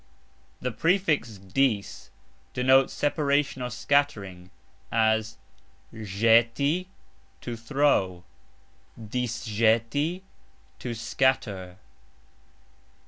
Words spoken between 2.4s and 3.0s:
denotes